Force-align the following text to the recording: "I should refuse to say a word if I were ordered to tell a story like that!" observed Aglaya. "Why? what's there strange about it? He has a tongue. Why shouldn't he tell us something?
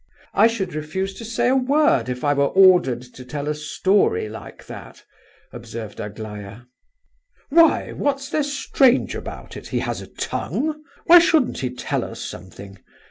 "I 0.33 0.47
should 0.47 0.73
refuse 0.73 1.13
to 1.13 1.23
say 1.23 1.47
a 1.47 1.55
word 1.55 2.09
if 2.09 2.23
I 2.23 2.33
were 2.33 2.47
ordered 2.47 3.03
to 3.03 3.23
tell 3.23 3.47
a 3.47 3.53
story 3.53 4.27
like 4.29 4.65
that!" 4.65 5.03
observed 5.53 5.99
Aglaya. 5.99 6.61
"Why? 7.49 7.91
what's 7.91 8.27
there 8.31 8.41
strange 8.41 9.13
about 9.13 9.55
it? 9.55 9.67
He 9.67 9.77
has 9.81 10.01
a 10.01 10.07
tongue. 10.07 10.81
Why 11.05 11.19
shouldn't 11.19 11.59
he 11.59 11.69
tell 11.69 12.03
us 12.03 12.19
something? 12.19 12.79